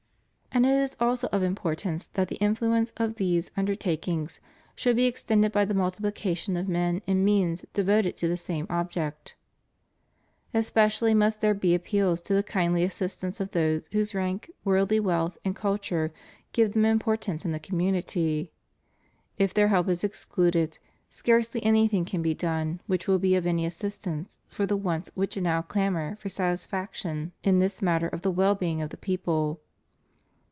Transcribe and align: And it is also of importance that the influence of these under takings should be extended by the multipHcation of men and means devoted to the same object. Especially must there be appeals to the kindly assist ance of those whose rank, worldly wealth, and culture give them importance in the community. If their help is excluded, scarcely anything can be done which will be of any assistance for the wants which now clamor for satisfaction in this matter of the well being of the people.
And 0.53 0.65
it 0.65 0.75
is 0.81 0.97
also 0.99 1.27
of 1.31 1.43
importance 1.43 2.07
that 2.07 2.27
the 2.27 2.35
influence 2.35 2.91
of 2.97 3.15
these 3.15 3.51
under 3.55 3.73
takings 3.73 4.41
should 4.75 4.97
be 4.97 5.05
extended 5.05 5.53
by 5.53 5.63
the 5.63 5.73
multipHcation 5.73 6.59
of 6.59 6.67
men 6.67 7.01
and 7.07 7.23
means 7.23 7.65
devoted 7.71 8.17
to 8.17 8.27
the 8.27 8.35
same 8.35 8.67
object. 8.69 9.37
Especially 10.53 11.13
must 11.13 11.39
there 11.39 11.53
be 11.53 11.73
appeals 11.73 12.19
to 12.23 12.33
the 12.33 12.43
kindly 12.43 12.83
assist 12.83 13.23
ance 13.23 13.39
of 13.39 13.51
those 13.51 13.87
whose 13.93 14.13
rank, 14.13 14.51
worldly 14.65 14.99
wealth, 14.99 15.37
and 15.45 15.55
culture 15.55 16.11
give 16.51 16.73
them 16.73 16.83
importance 16.83 17.45
in 17.45 17.53
the 17.53 17.57
community. 17.59 18.51
If 19.37 19.53
their 19.53 19.69
help 19.69 19.87
is 19.87 20.03
excluded, 20.03 20.79
scarcely 21.09 21.63
anything 21.63 22.03
can 22.03 22.21
be 22.21 22.33
done 22.33 22.81
which 22.87 23.07
will 23.07 23.19
be 23.19 23.35
of 23.35 23.47
any 23.47 23.65
assistance 23.65 24.37
for 24.49 24.65
the 24.65 24.75
wants 24.75 25.11
which 25.15 25.37
now 25.37 25.61
clamor 25.61 26.17
for 26.17 26.27
satisfaction 26.27 27.31
in 27.41 27.59
this 27.59 27.81
matter 27.81 28.09
of 28.09 28.21
the 28.21 28.29
well 28.31 28.53
being 28.53 28.81
of 28.81 28.89
the 28.89 28.97
people. 28.97 29.61